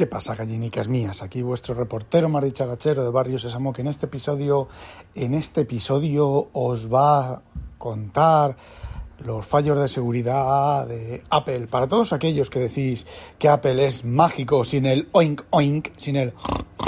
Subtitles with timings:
[0.00, 1.22] ¿Qué pasa, gallinicas mías?
[1.22, 4.66] Aquí vuestro reportero maricharachero de Barrio Sésamo, que en este episodio,
[5.14, 7.42] en este episodio os va a
[7.76, 8.56] contar
[9.18, 11.66] los fallos de seguridad de Apple.
[11.66, 13.06] Para todos aquellos que decís
[13.38, 16.32] que Apple es mágico sin el oink oink, sin el...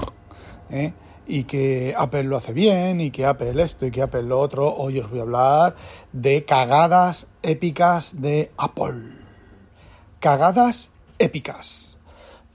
[0.71, 0.95] ¿eh?
[1.27, 4.75] y que Apple lo hace bien y que Apple esto y que Apple lo otro,
[4.75, 5.77] hoy os voy a hablar
[6.13, 9.19] de cagadas épicas de Apple.
[10.19, 11.92] Cagadas épicas.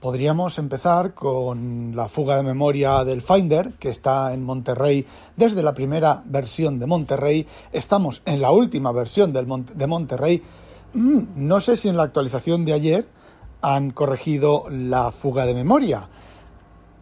[0.00, 5.04] Podríamos empezar con la fuga de memoria del Finder, que está en Monterrey
[5.36, 7.48] desde la primera versión de Monterrey.
[7.72, 10.40] Estamos en la última versión de Monterrey.
[10.94, 13.08] Mm, no sé si en la actualización de ayer
[13.60, 16.08] han corregido la fuga de memoria.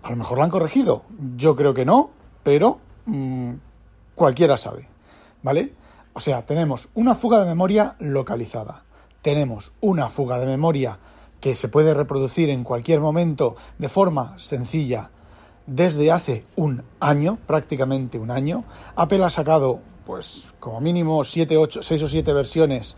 [0.03, 1.03] A lo mejor la han corregido.
[1.37, 2.09] Yo creo que no,
[2.43, 3.53] pero mmm,
[4.15, 4.89] cualquiera sabe.
[5.43, 5.75] ¿Vale?
[6.15, 8.85] O sea, tenemos una fuga de memoria localizada.
[9.21, 10.99] Tenemos una fuga de memoria
[11.41, 15.11] que se puede reproducir en cualquier momento de forma sencilla
[15.67, 18.65] desde hace un año, prácticamente un año.
[18.95, 22.97] Apple ha sacado, pues, como mínimo 7, 8, 6 o 7 versiones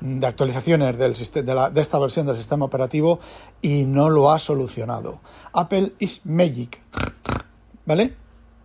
[0.00, 3.20] de actualizaciones del, de, de esta versión del sistema operativo
[3.60, 5.20] y no lo ha solucionado.
[5.52, 6.80] Apple is Magic.
[7.86, 8.14] ¿Vale?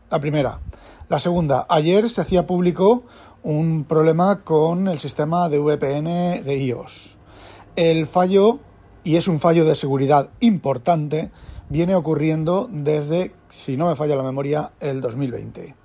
[0.10, 0.60] La primera.
[1.10, 3.04] La segunda, ayer se hacía público
[3.44, 7.18] un problema con el sistema de VPN de iOS.
[7.76, 8.60] El fallo
[9.06, 11.32] y es un fallo de seguridad importante,
[11.70, 15.76] viene ocurriendo desde, si no me falla la memoria, el 2020.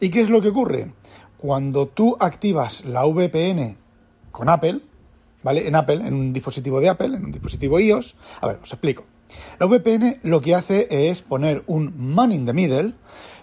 [0.00, 0.90] ¿Y qué es lo que ocurre?
[1.36, 3.76] Cuando tú activas la VPN
[4.32, 4.80] con Apple,
[5.42, 5.68] ¿vale?
[5.68, 9.04] En Apple, en un dispositivo de Apple, en un dispositivo iOS, a ver, os explico.
[9.58, 12.94] La VPN lo que hace es poner un man in the middle.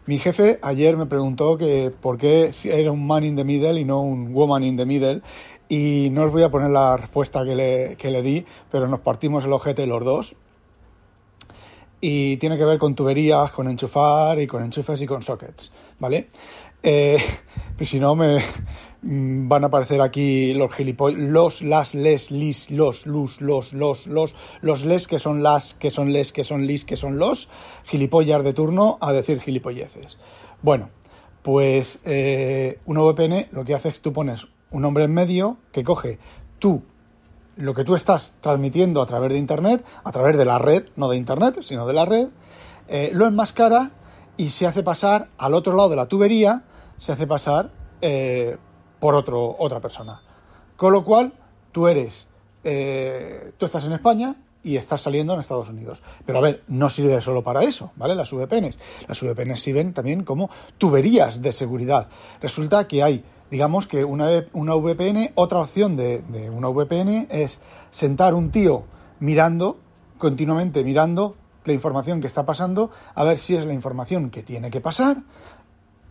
[0.08, 3.86] Mi jefe ayer me preguntó que por qué era un man in the middle y
[3.86, 5.22] no un woman in the middle
[5.70, 9.00] y no os voy a poner la respuesta que le, que le di, pero nos
[9.02, 10.36] partimos el ojete los dos.
[12.02, 16.30] Y tiene que ver con tuberías, con enchufar y con enchufes y con sockets, ¿vale?
[16.82, 17.18] Eh,
[17.78, 18.40] pues si no, me
[19.04, 24.08] mm, van a aparecer aquí los gilipollas, los, las, les, lis, los, lus, los, los,
[24.08, 27.48] los, los les que son las, que son les, que son lis, que son los,
[27.84, 30.18] gilipollas de turno a decir gilipolleces.
[30.64, 30.90] Bueno,
[31.44, 35.84] pues eh, una VPN lo que hace es tú pones un hombre en medio que
[35.84, 36.20] coge
[36.60, 36.84] tú
[37.60, 41.10] lo que tú estás transmitiendo a través de Internet, a través de la red, no
[41.10, 42.30] de Internet, sino de la red,
[42.88, 43.92] eh, lo enmascara
[44.38, 46.64] y se hace pasar al otro lado de la tubería,
[46.98, 47.72] se hace pasar
[48.02, 48.58] eh,
[49.00, 50.22] por otro, otra persona.
[50.78, 51.34] Con lo cual,
[51.74, 52.30] tú eres,
[52.64, 56.02] eh, tú estás en España y estás saliendo en Estados Unidos.
[56.26, 58.16] Pero a ver, no sirve solo para eso, ¿vale?
[58.16, 58.78] Las VPNs.
[59.08, 62.08] Las VPNs sirven también como tuberías de seguridad.
[62.42, 66.22] Resulta que hay digamos que una, una VPN, otra opción de,
[66.54, 67.60] una VPN es
[67.92, 68.84] sentar un tío
[69.20, 69.78] mirando,
[70.18, 74.70] continuamente mirando la información que está pasando, a ver si es la información que tiene
[74.70, 75.18] que pasar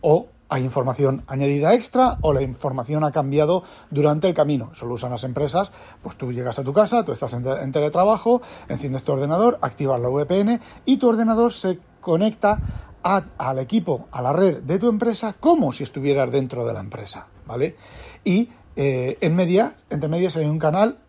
[0.01, 4.69] o hay información añadida extra o la información ha cambiado durante el camino.
[4.71, 8.41] Eso lo usan las empresas, pues tú llegas a tu casa, tú estás en teletrabajo,
[8.67, 12.59] enciendes tu ordenador, activas la VPN y tu ordenador se conecta
[13.03, 17.27] al equipo, a la red de tu empresa, como si estuvieras dentro de la empresa,
[17.45, 17.75] ¿vale?
[18.23, 20.99] Y eh, en media, entre medias hay un canal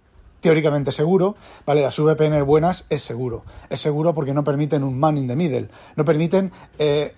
[0.40, 1.36] teóricamente seguro,
[1.66, 1.82] ¿vale?
[1.82, 3.44] Las VPN buenas es seguro.
[3.68, 7.14] Es seguro porque no permiten un man in the middle, no permiten eh,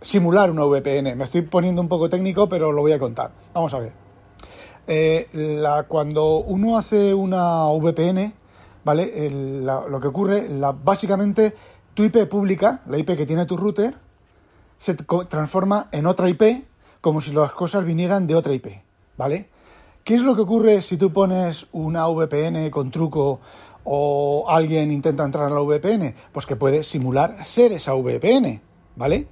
[0.00, 1.16] simular una VPN.
[1.16, 3.30] Me estoy poniendo un poco técnico, pero lo voy a contar.
[3.54, 3.92] Vamos a ver.
[4.86, 8.34] Eh, la, cuando uno hace una VPN,
[8.84, 9.30] ¿vale?
[9.60, 10.48] Lo que ocurre,
[10.82, 11.54] básicamente
[11.94, 13.96] tu IP pública, la IP que tiene tu router,
[14.78, 16.64] se transforma en otra IP
[17.00, 18.66] como si las cosas vinieran de otra IP,
[19.16, 19.48] ¿vale?
[20.04, 23.40] ¿Qué es lo que ocurre si tú pones una VPN con truco
[23.84, 26.14] o alguien intenta entrar a la VPN?
[26.32, 28.60] Pues que puede simular ser esa VPN,
[28.96, 29.28] ¿vale?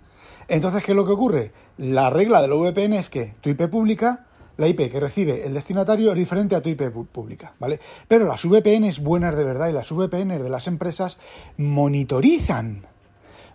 [0.46, 1.52] Entonces, ¿qué es lo que ocurre?
[1.78, 4.26] La regla de la VPN es que tu IP pública
[4.58, 7.78] la IP que recibe el destinatario es diferente a tu IP pública, ¿vale?
[8.06, 11.16] Pero las VPNs buenas de verdad y las VPNs de las empresas
[11.56, 12.84] monitorizan,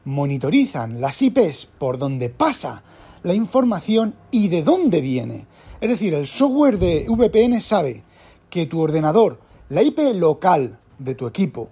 [0.06, 2.84] monitorizan las IPs por donde pasa
[3.22, 5.46] la información y de dónde viene.
[5.82, 8.04] Es decir, el software de VPN sabe
[8.50, 9.40] que tu ordenador,
[9.70, 11.70] la IP local de tu equipo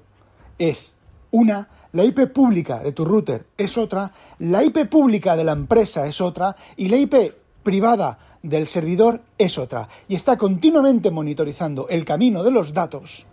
[0.59, 0.93] es
[1.31, 6.05] una, la IP pública de tu router es otra, la IP pública de la empresa
[6.05, 7.33] es otra y la IP
[7.63, 13.25] privada del servidor es otra y está continuamente monitorizando el camino de los datos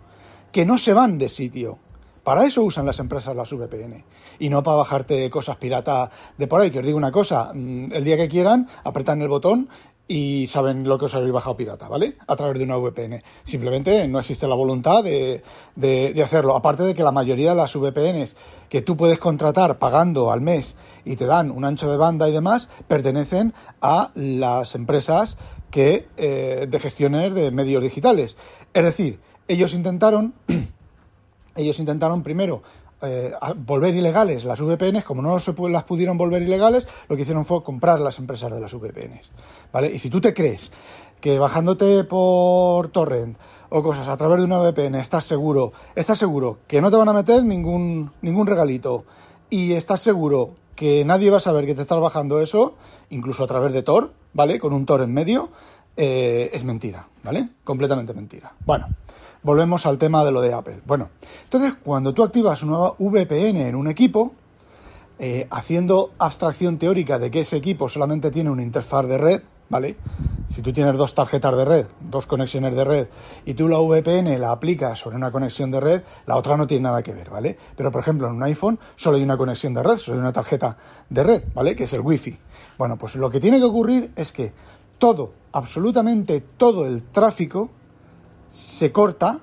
[0.51, 1.77] que no se van de sitio.
[2.23, 4.03] Para eso usan las empresas las VPN
[4.39, 6.69] y no para bajarte cosas pirata de por ahí.
[6.69, 9.69] Que os digo una cosa, mm, el día que quieran apretan el botón
[10.11, 12.15] y saben lo que os habéis bajado pirata, ¿vale?
[12.25, 13.21] A través de una VPN.
[13.43, 15.43] Simplemente no existe la voluntad de,
[15.75, 16.55] de, hacerlo.
[16.55, 18.35] Aparte de que la mayoría de las VPNs
[18.69, 20.75] que tú puedes contratar pagando al mes
[21.05, 25.37] y te dan un ancho de banda y demás, pertenecen a las empresas
[25.69, 28.35] que eh, de gestiones de medios digitales.
[28.73, 30.33] Es decir, ellos intentaron,
[31.55, 32.63] ellos intentaron primero
[33.01, 37.45] eh, volver ilegales las VPNs, como no se las pudieron volver ilegales, lo que hicieron
[37.45, 39.29] fue comprar las empresas de las VPNs.
[39.71, 39.91] ¿vale?
[39.93, 40.71] Y si tú te crees
[41.21, 43.37] que bajándote por torrent
[43.69, 47.09] o cosas a través de una VPN estás seguro, estás seguro que no te van
[47.09, 49.05] a meter ningún, ningún regalito
[49.49, 52.75] y estás seguro que nadie va a saber que te estás bajando eso,
[53.09, 54.59] incluso a través de Tor, ¿vale?
[54.59, 55.49] Con un Tor en medio,
[55.95, 57.49] eh, es mentira, ¿vale?
[57.63, 58.53] Completamente mentira.
[58.65, 58.87] Bueno,
[59.43, 60.81] volvemos al tema de lo de Apple.
[60.85, 61.09] Bueno,
[61.43, 64.33] entonces cuando tú activas una VPN en un equipo,
[65.21, 69.97] eh, haciendo abstracción teórica de que ese equipo solamente tiene una interfaz de red, ¿vale?
[70.47, 73.07] Si tú tienes dos tarjetas de red, dos conexiones de red,
[73.45, 76.83] y tú la VPN la aplicas sobre una conexión de red, la otra no tiene
[76.83, 77.57] nada que ver, ¿vale?
[77.75, 80.31] Pero, por ejemplo, en un iPhone solo hay una conexión de red, solo hay una
[80.31, 80.77] tarjeta
[81.09, 81.75] de red, ¿vale?
[81.75, 82.37] Que es el Wi-Fi.
[82.77, 84.53] Bueno, pues lo que tiene que ocurrir es que
[84.99, 87.71] todo, absolutamente todo el tráfico
[88.49, 89.39] se corta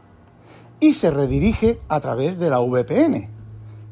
[0.79, 3.31] y se redirige a través de la VPN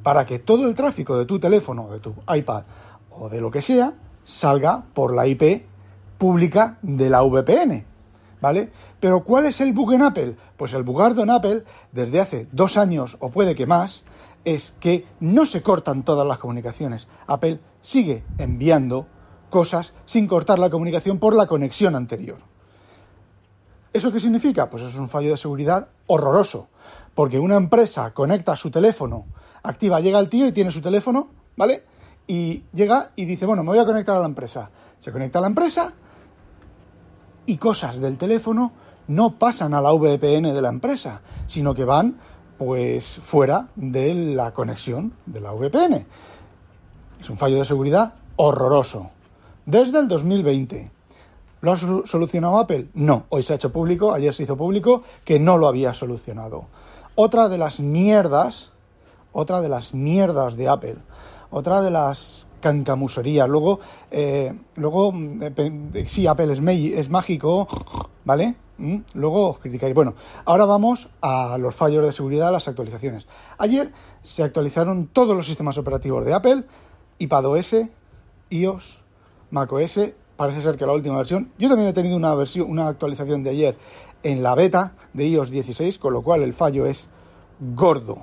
[0.05, 2.65] para que todo el tráfico de tu teléfono, de tu iPad
[3.11, 5.65] o de lo que sea salga por la IP
[6.19, 7.85] pública de la VPN.
[8.41, 8.71] ¿Vale?
[9.01, 10.37] Pero ¿cuál es el bug en Apple?
[10.59, 14.05] Pues el bugardo en Apple, desde hace dos años o puede que más,
[14.45, 17.09] es que no se cortan todas las comunicaciones.
[17.27, 19.07] Apple sigue enviando
[19.55, 22.39] cosas sin cortar la comunicación por la conexión anterior.
[23.93, 24.69] ¿Eso qué significa?
[24.69, 26.67] Pues es un fallo de seguridad horroroso,
[27.15, 29.27] porque una empresa conecta su teléfono,
[29.63, 31.85] activa, llega el tío y tiene su teléfono, ¿vale?
[32.27, 34.71] Y llega y dice, bueno, me voy a conectar a la empresa.
[34.99, 35.93] Se conecta a la empresa
[37.47, 38.73] y cosas del teléfono
[39.07, 42.17] no pasan a la VPN de la empresa, sino que van
[42.59, 46.07] pues fuera de la conexión de la VPN.
[47.21, 49.13] Es un fallo de seguridad horroroso.
[49.67, 50.91] Desde el 2020.
[51.63, 52.89] ¿Lo ha solucionado Apple?
[52.93, 56.67] No, hoy se ha hecho público, ayer se hizo público que no lo había solucionado.
[57.15, 58.73] Otra de las mierdas,
[59.33, 60.97] otra de las mierdas de Apple,
[61.51, 63.49] otra de las cancamuserías.
[63.49, 63.81] Luego,
[64.11, 67.67] eh, luego eh, sí, Apple es, mágico,
[68.27, 68.57] ¿vale?
[68.77, 69.95] Mm, luego os criticaréis.
[69.95, 70.15] Bueno,
[70.45, 73.27] ahora vamos a los fallos de seguridad, las actualizaciones.
[73.57, 73.91] Ayer
[74.21, 76.65] se actualizaron todos los sistemas operativos de Apple,
[77.19, 77.77] iPadOS,
[78.51, 79.04] iOS,
[79.55, 80.01] macOS
[80.37, 81.53] parece ser que la última versión.
[81.59, 83.77] Yo también he tenido una versión, una actualización de ayer
[84.23, 87.09] en la beta de iOS 16, con lo cual el fallo es
[87.61, 88.19] gordo.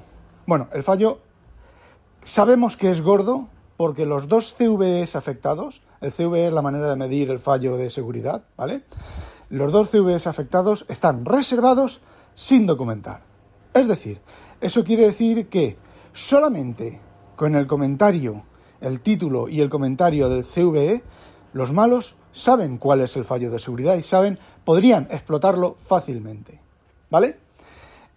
[0.46, 1.20] Bueno, el fallo
[2.24, 3.48] sabemos que es gordo
[3.78, 7.90] porque los dos CVEs afectados, el CVE es la manera de medir el fallo de
[7.90, 8.84] seguridad, ¿vale?
[9.50, 12.02] Los dos CVEs afectados están reservados
[12.36, 13.22] sin documentar.
[13.74, 14.20] Es decir,
[14.60, 15.78] eso quiere decir que
[16.14, 17.00] solamente
[17.36, 18.44] con el comentario,
[18.82, 21.04] el título y el comentario del CVE
[21.54, 26.60] los malos saben cuál es el fallo de seguridad y saben, podrían explotarlo fácilmente.
[27.10, 27.38] ¿Vale?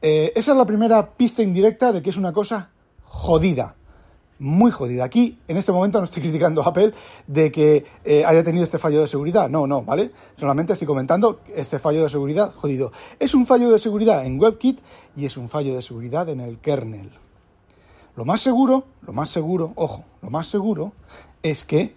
[0.01, 2.71] Eh, esa es la primera pista indirecta de que es una cosa
[3.05, 3.75] jodida.
[4.39, 5.05] Muy jodida.
[5.05, 6.93] Aquí, en este momento, no estoy criticando a Apple
[7.27, 9.49] de que eh, haya tenido este fallo de seguridad.
[9.49, 10.11] No, no, ¿vale?
[10.37, 12.93] Solamente estoy comentando este fallo de seguridad jodido.
[13.19, 14.81] Es un fallo de seguridad en WebKit
[15.17, 17.24] y es un fallo de seguridad en el kernel.
[18.17, 20.93] Lo más seguro, lo más seguro, ojo, lo más seguro
[21.43, 21.95] es que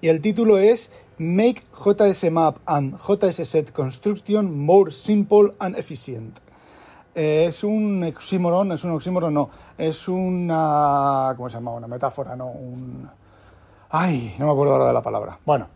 [0.00, 6.38] y el título es Make JS Map and JS Set Construction More Simple and Efficient.
[7.14, 11.72] Eh, es un oxímoron, es un oxímoron, no, es una, ¿cómo se llama?
[11.72, 13.10] Una metáfora, no, un...
[13.90, 15.38] Ay, no me acuerdo ahora de la palabra.
[15.44, 15.66] Bueno,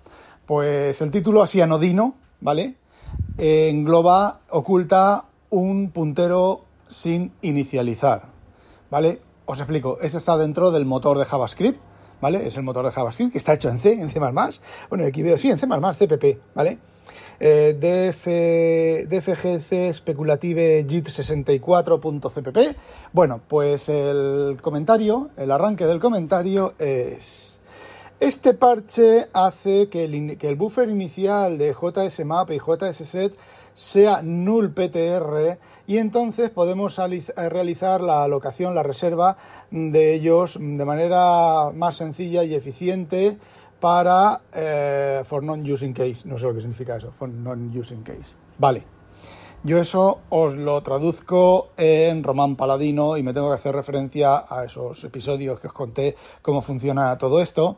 [0.47, 2.77] pues el título así anodino, ¿vale?
[3.39, 8.29] engloba, oculta un puntero sin inicializar,
[8.91, 9.21] ¿vale?
[9.47, 11.81] Os explico, eso está dentro del motor de JavaScript,
[12.21, 12.47] ¿vale?
[12.47, 14.21] Es el motor de JavaScript que está hecho en C, en C++.
[14.21, 16.79] Bueno, aquí veo, sí, en C++, CPP, ¿vale?
[17.41, 22.77] Eh, DF, DFGC Speculative JIT 64.cpp.
[23.13, 27.52] Bueno, pues el comentario, el arranque del comentario es...
[28.23, 33.35] Este parche hace que el, buffer inicial de JSMap y JSSet
[33.75, 37.01] sea null PTR y entonces podemos
[37.37, 39.37] realizar la alocación, la reserva
[39.73, 43.39] de ellos de manera más sencilla y eficiente
[43.81, 46.23] para eh, for non-using case.
[46.25, 48.37] No sé lo que significa eso, for non-using case.
[48.57, 49.02] Vale.
[49.65, 54.65] Yo eso os lo traduzco en Román Paladino y me tengo que hacer referencia a
[54.65, 57.77] esos episodios que os conté cómo funciona todo esto.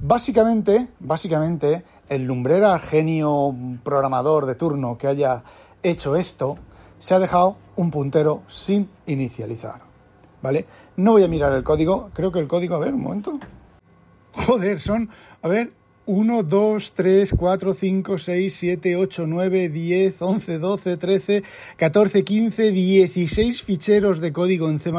[0.00, 5.42] Básicamente, básicamente, el lumbrera genio programador de turno que haya
[5.82, 6.56] hecho esto
[6.98, 9.82] se ha dejado un puntero sin inicializar.
[10.40, 10.64] ¿Vale?
[10.96, 13.38] No voy a mirar el código, creo que el código, a ver, un momento.
[14.32, 15.10] Joder, son,
[15.42, 15.72] a ver,
[16.08, 21.42] 1, 2, 3, 4, 5, 6, 7, 8, 9, 10, 11, 12, 13,
[21.76, 24.90] 14, 15, 16 ficheros de código en C++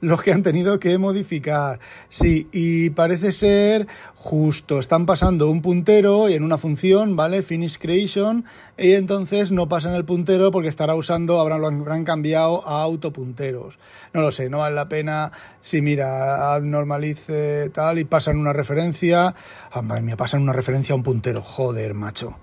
[0.00, 1.80] los que han tenido que modificar.
[2.10, 7.42] Sí, y parece ser justo, están pasando un puntero y en una función, ¿vale?
[7.42, 8.44] Finish creation,
[8.78, 13.78] y entonces no pasan el puntero porque estará usando, habrán, lo habrán cambiado a autopunteros.
[14.12, 19.34] No lo sé, no vale la pena si mira, normalice tal y pasan una referencia.
[19.72, 22.36] Ah, me pasan una referencia a un puntero, joder, macho.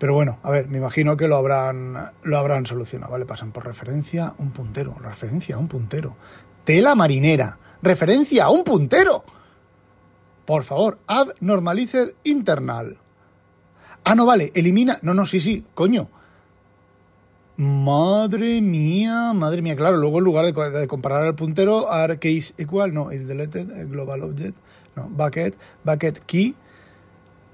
[0.00, 3.26] Pero bueno, a ver, me imagino que lo habrán, lo habrán solucionado, ¿vale?
[3.26, 6.16] Pasan por referencia un puntero, referencia a un puntero.
[6.64, 9.22] Tela marinera, referencia a un puntero.
[10.46, 12.96] Por favor, add normalized internal.
[14.02, 14.98] Ah, no, vale, elimina.
[15.02, 16.08] No, no, sí, sí, coño.
[17.58, 19.98] Madre mía, madre mía, claro.
[19.98, 21.86] Luego en lugar de, comparar el puntero,
[22.18, 24.56] case igual, no, is deleted, global object,
[24.96, 26.54] no, bucket, bucket key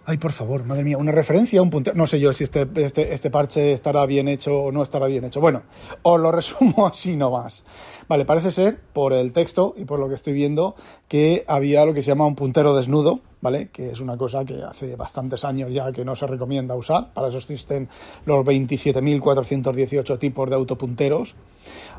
[0.08, 1.96] Ay, por favor, madre mía, una referencia un puntero.
[1.96, 5.24] No sé yo si este, este, este, parche estará bien hecho o no estará bien
[5.24, 5.40] hecho.
[5.40, 5.64] Bueno,
[6.02, 7.64] os lo resumo así no más.
[8.06, 10.76] Vale, parece ser, por el texto y por lo que estoy viendo,
[11.08, 13.70] que había lo que se llama un puntero desnudo, ¿vale?
[13.70, 17.12] Que es una cosa que hace bastantes años ya que no se recomienda usar.
[17.12, 17.88] Para eso existen
[18.26, 21.34] los 27.418 tipos de autopunteros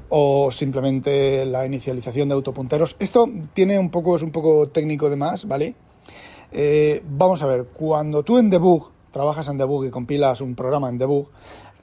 [0.07, 2.95] o simplemente la inicialización de autopunteros.
[2.99, 5.75] Esto tiene un poco, es un poco técnico de más, ¿vale?
[6.51, 10.89] Eh, vamos a ver, cuando tú en debug, trabajas en debug y compilas un programa
[10.89, 11.27] en debug,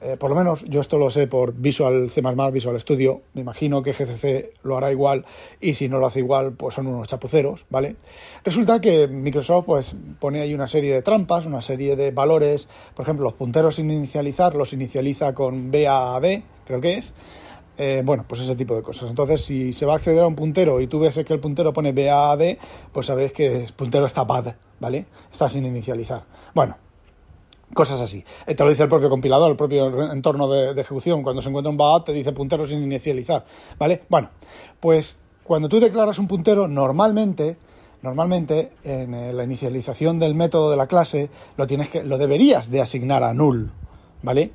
[0.01, 3.81] eh, por lo menos yo esto lo sé por Visual C++, Visual Studio, me imagino
[3.81, 5.25] que GCC lo hará igual
[5.61, 7.95] y si no lo hace igual, pues son unos chapuceros, ¿vale?
[8.43, 13.03] Resulta que Microsoft pues pone ahí una serie de trampas, una serie de valores, por
[13.03, 17.13] ejemplo, los punteros sin inicializar los inicializa con BAAD, creo que es,
[17.77, 19.09] eh, bueno, pues ese tipo de cosas.
[19.09, 21.73] Entonces, si se va a acceder a un puntero y tú ves que el puntero
[21.73, 22.57] pone BAD,
[22.91, 25.05] pues sabes que el puntero está bad, ¿vale?
[25.31, 26.23] Está sin inicializar.
[26.53, 26.77] Bueno,
[27.73, 28.23] cosas así.
[28.47, 31.23] Eh, te lo dice el propio compilador, el propio entorno de, ejecución.
[31.23, 33.45] Cuando se encuentra un bad, te dice puntero sin inicializar,
[33.77, 34.03] ¿vale?
[34.09, 34.29] Bueno,
[34.79, 37.57] pues cuando tú declaras un puntero, normalmente
[38.01, 42.69] normalmente en eh, la inicialización del método de la clase lo tienes que lo deberías
[42.69, 43.71] de asignar a null,
[44.21, 44.51] ¿vale?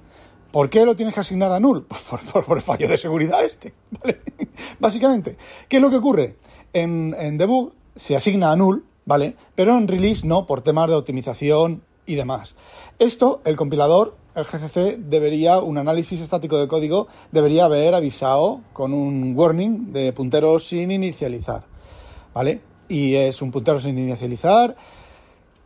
[0.52, 1.87] ¿Por qué lo tienes que asignar a null?
[2.47, 4.21] Por, el fallo de seguridad este, ¿vale?
[4.78, 5.37] Básicamente,
[5.69, 6.37] ¿qué es lo que ocurre?
[6.73, 9.37] En, debug se asigna a null, ¿vale?
[9.54, 12.54] Pero en release no, por temas de optimización y demás.
[12.99, 18.92] Esto, el compilador, el GCC, debería, un análisis estático de código, debería haber avisado con
[18.92, 21.64] un warning de punteros sin inicializar,
[22.35, 22.61] ¿vale?
[22.88, 24.75] Y es un puntero sin inicializar,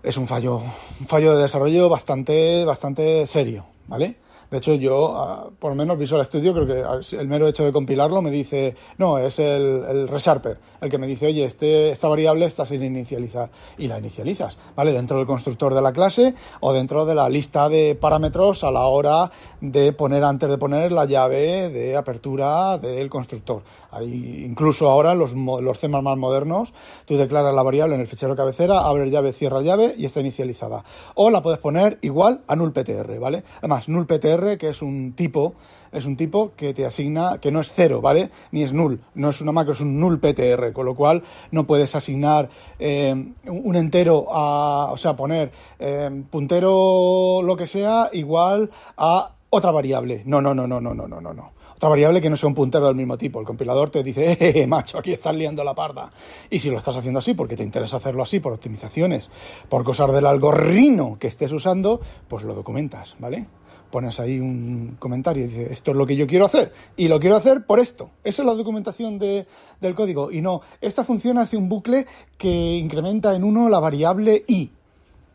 [0.02, 0.60] es un fallo,
[1.00, 4.16] un fallo de desarrollo bastante, bastante serio, ¿vale?
[4.54, 7.72] De hecho, yo, ah, por lo menos Visual Studio, creo que el mero hecho de
[7.72, 12.06] compilarlo me dice, no, es el, el resharper, el que me dice, oye, este, esta
[12.06, 13.50] variable está sin inicializar.
[13.78, 14.92] Y la inicializas, ¿vale?
[14.92, 18.82] Dentro del constructor de la clase o dentro de la lista de parámetros a la
[18.82, 19.28] hora
[19.60, 23.64] de poner, antes de poner la llave de apertura del constructor.
[23.94, 26.72] Hay, incluso ahora los, los C++ más modernos,
[27.04, 30.84] tú declaras la variable en el fichero cabecera, abre llave, cierra llave y está inicializada.
[31.14, 33.44] O la puedes poner igual a nullptr, ¿vale?
[33.58, 35.54] Además, nullptr, que es un tipo,
[35.92, 38.30] es un tipo que te asigna, que no es cero, ¿vale?
[38.50, 41.94] Ni es null, no es una macro, es un nullptr, con lo cual no puedes
[41.94, 42.48] asignar
[42.78, 43.14] eh,
[43.46, 50.22] un entero a, o sea, poner eh, puntero lo que sea igual a otra variable.
[50.26, 51.52] No, no, no, no, no, no, no, no.
[51.88, 53.40] Variable que no sea un puntero del mismo tipo.
[53.40, 56.10] El compilador te dice, eh, eh, macho, aquí estás liando la parda.
[56.50, 59.30] Y si lo estás haciendo así porque te interesa hacerlo así por optimizaciones,
[59.68, 63.46] por cosas del algoritmo que estés usando, pues lo documentas, ¿vale?
[63.90, 66.72] Pones ahí un comentario y dices, esto es lo que yo quiero hacer.
[66.96, 68.10] Y lo quiero hacer por esto.
[68.24, 69.46] Esa es la documentación de,
[69.80, 70.32] del código.
[70.32, 74.70] Y no, esta función hace un bucle que incrementa en uno la variable i.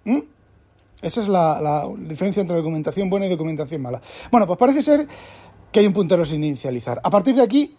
[0.04, 0.20] ¿Mm?
[1.02, 4.02] Esa es la, la, diferencia entre documentación buena y documentación mala.
[4.30, 5.08] Bueno, pues parece ser
[5.72, 7.00] que hay un puntero sin inicializar.
[7.04, 7.76] A partir de aquí,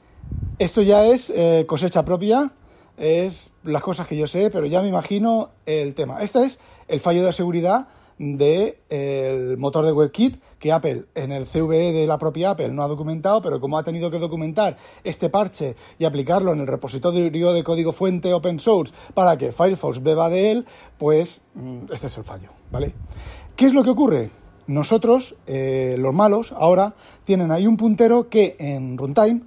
[0.58, 2.52] esto ya es eh, cosecha propia,
[2.96, 6.22] es las cosas que yo sé, pero ya me imagino el tema.
[6.22, 7.88] Este es el fallo de seguridad
[8.20, 12.82] del de, motor de WebKit que Apple en el CVE de la propia Apple no
[12.82, 17.52] ha documentado, pero como ha tenido que documentar este parche y aplicarlo en el repositorio
[17.54, 20.66] de código fuente open source para que Firefox beba de él,
[20.98, 22.92] pues mm, este es el fallo, ¿vale?
[23.56, 24.39] ¿Qué es lo que ocurre?
[24.70, 29.40] Nosotros, eh, los malos, ahora tienen ahí un puntero que en runtime,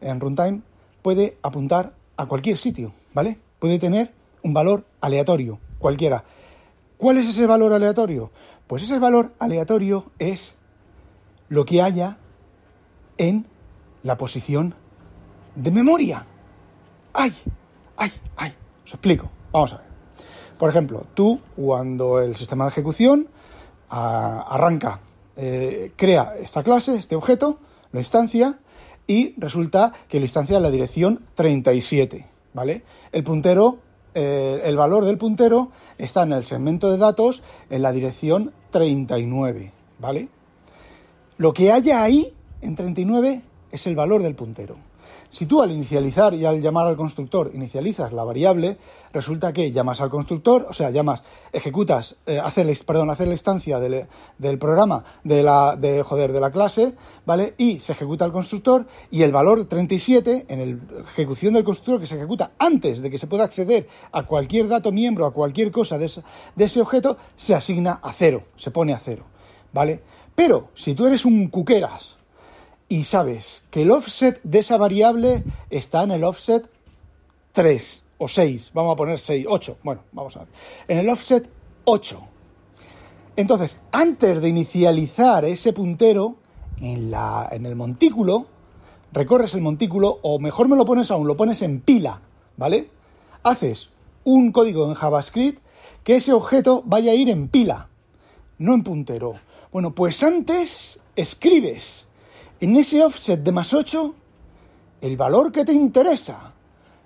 [0.00, 0.60] en runtime
[1.02, 3.38] puede apuntar a cualquier sitio, ¿vale?
[3.58, 4.12] Puede tener
[4.44, 6.22] un valor aleatorio, cualquiera.
[6.96, 8.30] ¿Cuál es ese valor aleatorio?
[8.68, 10.54] Pues ese valor aleatorio es
[11.48, 12.18] lo que haya
[13.16, 13.46] en
[14.04, 14.76] la posición
[15.56, 16.24] de memoria.
[17.14, 17.34] ¡Ay!
[17.96, 18.12] ¡Ay!
[18.36, 18.54] ¡Ay!
[18.84, 19.28] Os explico.
[19.50, 19.86] Vamos a ver.
[20.56, 23.28] Por ejemplo, tú, cuando el sistema de ejecución
[23.88, 25.00] arranca,
[25.36, 27.58] eh, crea esta clase, este objeto,
[27.92, 28.58] lo instancia
[29.06, 32.82] y resulta que lo instancia en la dirección 37, ¿vale?
[33.12, 33.78] El puntero,
[34.14, 39.72] eh, el valor del puntero está en el segmento de datos en la dirección 39,
[39.98, 40.28] ¿vale?
[41.38, 44.76] Lo que haya ahí en 39 es el valor del puntero.
[45.30, 48.78] Si tú al inicializar y al llamar al constructor inicializas la variable,
[49.12, 53.78] resulta que llamas al constructor, o sea, llamas, ejecutas, eh, hacer, perdón, hacer la instancia
[53.78, 54.06] del,
[54.38, 56.94] del, programa de la, de, joder, de la clase,
[57.26, 57.54] ¿vale?
[57.58, 62.06] Y se ejecuta el constructor y el valor 37 en la ejecución del constructor que
[62.06, 65.98] se ejecuta antes de que se pueda acceder a cualquier dato miembro, a cualquier cosa
[65.98, 66.10] de,
[66.56, 69.24] de ese objeto, se asigna a cero, se pone a cero,
[69.74, 70.02] ¿vale?
[70.34, 72.17] Pero si tú eres un cuqueras,
[72.88, 76.68] y sabes que el offset de esa variable está en el offset
[77.52, 80.48] 3 o 6, vamos a poner 6, 8, bueno, vamos a ver,
[80.88, 81.48] en el offset
[81.84, 82.20] 8.
[83.36, 86.36] Entonces, antes de inicializar ese puntero
[86.80, 88.46] en, la, en el montículo,
[89.12, 92.20] recorres el montículo o mejor me lo pones aún, lo pones en pila,
[92.56, 92.90] ¿vale?
[93.44, 93.90] Haces
[94.24, 95.62] un código en JavaScript
[96.02, 97.88] que ese objeto vaya a ir en pila,
[98.58, 99.34] no en puntero.
[99.70, 102.07] Bueno, pues antes escribes
[102.60, 104.14] en ese offset de más 8
[105.00, 106.52] el valor que te interesa.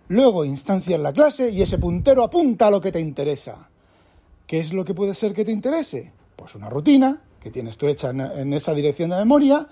[0.09, 3.69] Luego instancias la clase y ese puntero apunta a lo que te interesa.
[4.47, 6.13] ¿Qué es lo que puede ser que te interese?
[6.37, 9.67] Pues una rutina que tienes tú hecha en, esa dirección de memoria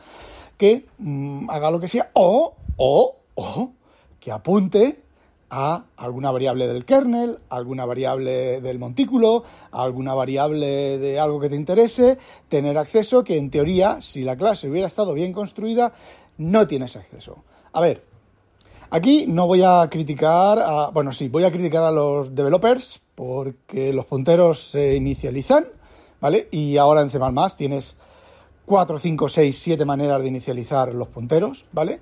[0.56, 3.72] que mm, haga lo que sea o, o, o
[4.18, 5.02] que apunte
[5.50, 11.56] a alguna variable del kernel, alguna variable del montículo, alguna variable de algo que te
[11.56, 15.92] interese, tener acceso que en teoría, si la clase hubiera estado bien construida,
[16.38, 17.44] no tienes acceso.
[17.72, 18.04] A ver,
[18.90, 23.92] aquí no voy a criticar, a, bueno, sí, voy a criticar a los developers porque
[23.92, 25.66] los punteros se inicializan,
[26.20, 26.48] ¿vale?
[26.52, 27.18] Y ahora en C++
[27.56, 27.96] tienes
[28.66, 32.00] 4, 5, 6, 7 maneras de inicializar los punteros, ¿vale?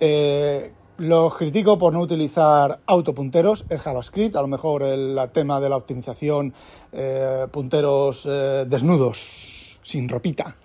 [0.00, 5.70] Eh, los critico por no utilizar autopunteros en JavaScript, a lo mejor el, tema de
[5.70, 6.52] la optimización,
[6.92, 10.56] eh, punteros eh, desnudos, sin ropita.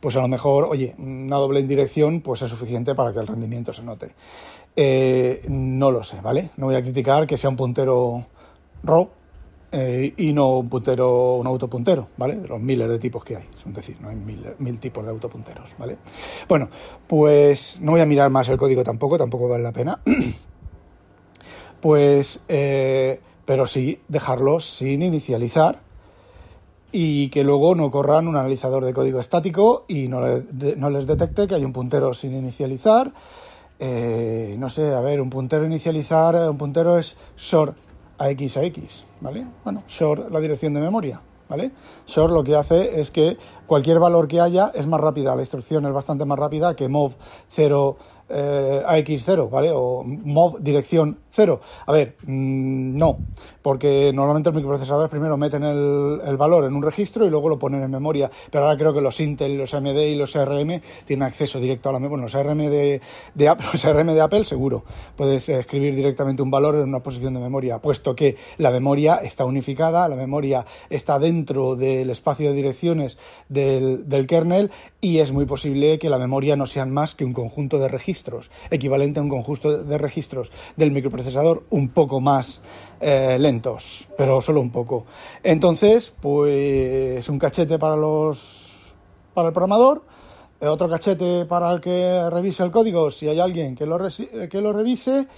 [0.00, 3.72] Pues a lo mejor, oye, una doble indirección pues es suficiente para que el rendimiento
[3.72, 4.12] se note.
[4.74, 6.50] Eh, no lo sé, ¿vale?
[6.56, 8.26] No voy a criticar que sea un puntero
[8.82, 9.08] raw,
[9.72, 12.36] eh, y no un puntero, un autopuntero, ¿vale?
[12.36, 15.74] De los miles de tipos que hay, es decir, no hay mil, tipos de autopunteros,
[15.78, 15.96] ¿vale?
[16.48, 16.68] Bueno,
[17.06, 20.00] pues no voy a mirar más el código tampoco, tampoco vale la pena.
[21.80, 25.80] pues, eh, pero sí dejarlo sin inicializar
[26.92, 30.20] y que luego no corran un analizador de código estático y no,
[30.76, 33.12] no les detecte que hay un puntero sin inicializar.
[33.78, 37.76] Eh, no sé, a ver, un puntero inicializar, un puntero es short
[38.18, 39.46] a x a x, ¿vale?
[39.64, 41.72] Bueno, short la dirección de memoria, ¿vale?
[42.06, 45.86] Short lo que hace es que cualquier valor que haya es más rápida, la instrucción
[45.86, 47.14] es bastante más rápida que mov
[47.48, 47.96] 0
[48.28, 49.70] eh, a x0, ¿vale?
[49.72, 51.60] O mov dirección 0.
[51.84, 53.18] A ver, mm, no,
[53.62, 57.82] porque normalmente los microprocesadores primero meten el, valor en un registro y luego lo ponen
[57.82, 61.60] en memoria, pero ahora creo que los Intel, los AMD y los ARM tienen acceso
[61.60, 62.06] directo a la memoria.
[62.06, 63.00] Bueno, los ARM de,
[63.72, 67.78] los ARM de Apple seguro, puedes escribir directamente un valor en una posición de memoria,
[67.78, 73.18] puesto que la memoria está unificada, la memoria está dentro del espacio de direcciones
[73.48, 74.70] del, del kernel
[75.00, 78.50] y es muy posible que la memoria no sean más que un conjunto de registros
[78.70, 81.25] equivalente a un conjunto de registros del microprocesador
[81.70, 82.62] un poco más
[83.00, 85.06] eh, lentos, pero solo un poco.
[85.42, 88.94] Entonces, pues un cachete para los
[89.34, 90.02] para el programador,
[90.60, 93.98] eh, otro cachete para el que revise el código, si hay alguien que lo,
[94.50, 95.28] que lo revise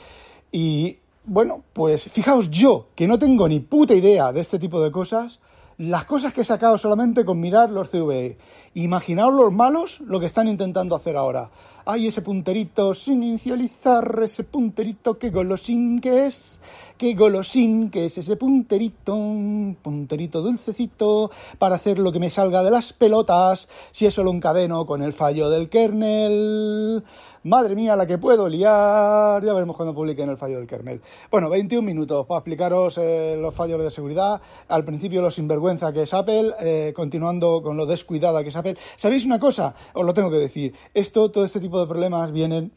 [0.53, 4.90] y bueno, pues fijaos yo, que no tengo ni puta idea de este tipo de
[4.90, 5.40] cosas,
[5.77, 8.38] las cosas que he sacado solamente con mirar los CVE.
[8.74, 11.51] Imaginaos los malos lo que están intentando hacer ahora.
[11.90, 16.61] Ay, ese punterito sin inicializar, ese punterito que golosín que es,
[16.98, 22.62] que golosín que es ese punterito, un punterito dulcecito para hacer lo que me salga
[22.62, 27.05] de las pelotas, si eso lo encadeno con el fallo del kernel.
[27.44, 29.42] Madre mía, la que puedo liar.
[29.42, 31.01] Ya veremos cuando publiquen el fallo del kernel.
[31.31, 34.40] Bueno, 21 minutos para explicaros eh, los fallos de seguridad.
[34.66, 38.77] Al principio lo sinvergüenza que es Apple, eh, continuando con lo descuidada que es Apple.
[38.96, 39.74] ¿Sabéis una cosa?
[39.94, 40.74] Os lo tengo que decir.
[40.92, 42.73] Esto, todo este tipo de problemas vienen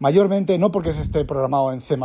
[0.00, 1.96] mayormente no porque se esté programado en C++,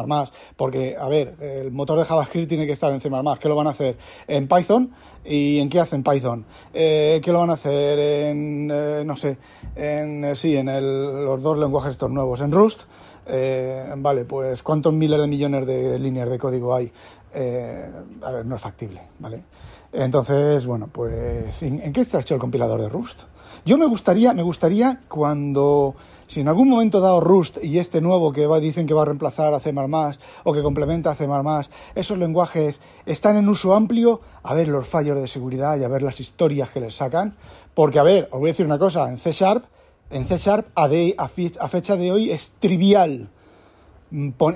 [0.55, 3.09] porque, a ver, el motor de JavaScript tiene que estar en C++,
[3.39, 3.97] ¿qué lo van a hacer?
[4.27, 4.91] ¿En Python?
[5.23, 6.45] ¿Y en qué hacen Python?
[6.73, 9.37] Eh, ¿Qué lo van a hacer en, eh, no sé,
[9.75, 10.65] en, eh, sí, en
[11.25, 12.81] los dos lenguajes estos nuevos, en Rust?
[13.97, 16.91] vale, pues ¿cuántos miles de millones de líneas de código hay?
[17.33, 19.41] a ver, no es factible, ¿vale?
[19.91, 23.23] Entonces, bueno, pues ¿en, qué está hecho el compilador de Rust?
[23.65, 25.95] Yo me gustaría, me gustaría cuando
[26.27, 29.05] si en algún momento dado Rust y este nuevo que va, dicen que va a
[29.05, 29.73] reemplazar a C++
[30.43, 31.27] o que complementa a C++,
[31.95, 36.01] esos lenguajes están en uso amplio, a ver los fallos de seguridad y a ver
[36.01, 37.35] las historias que les sacan.
[37.73, 39.65] Porque, a ver, os voy a decir una cosa, en C Sharp,
[40.09, 43.29] en C Sharp a, a fecha de hoy es trivial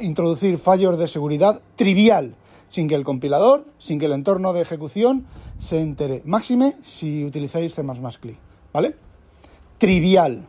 [0.01, 2.35] introducir fallos de seguridad trivial,
[2.69, 5.25] sin que el compilador, sin que el entorno de ejecución
[5.57, 6.21] se entere.
[6.25, 8.37] Máxime si utilizáis C++ CLI,
[8.71, 8.95] ¿vale?
[9.77, 10.45] Trivial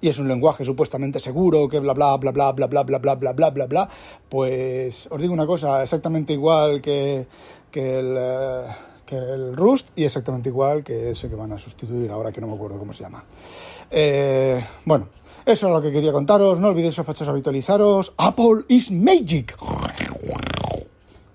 [0.00, 3.14] y es un lenguaje supuestamente seguro, que bla bla bla bla bla bla bla bla
[3.14, 3.88] bla bla bla bla,
[4.28, 7.26] pues os digo una cosa, exactamente igual que,
[7.70, 8.18] que el
[9.10, 12.46] que el Rust y exactamente igual que ese que van a sustituir ahora que no
[12.46, 13.24] me acuerdo cómo se llama.
[13.90, 15.08] Eh, bueno,
[15.44, 16.60] eso es lo que quería contaros.
[16.60, 18.12] No olvidéis sospechosos habitualizaros.
[18.16, 19.56] Apple is magic.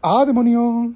[0.02, 0.94] ¡Ah, demonio!